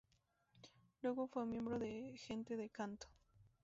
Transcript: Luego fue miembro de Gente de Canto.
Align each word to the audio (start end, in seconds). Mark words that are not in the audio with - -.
Luego 1.03 1.27
fue 1.27 1.45
miembro 1.45 1.77
de 1.77 2.15
Gente 2.17 2.57
de 2.57 2.71
Canto. 2.71 3.05